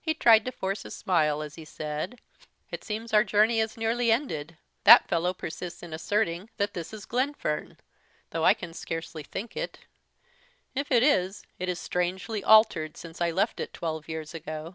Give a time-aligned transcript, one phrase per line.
[0.00, 2.20] He tried to force a smile, as he said,
[2.70, 7.04] "It seems our journey is nearly ended; that fellow persists in asserting that that is
[7.06, 7.76] Glenfern,
[8.30, 9.80] though I can scarcely think it.
[10.76, 14.74] If it is, it is strangely altered since I left it twelve years ago."